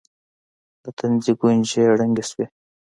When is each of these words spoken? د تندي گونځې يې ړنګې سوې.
د 0.83 0.85
تندي 0.97 1.31
گونځې 1.39 1.79
يې 1.85 1.93
ړنګې 1.99 2.23
سوې. 2.29 2.45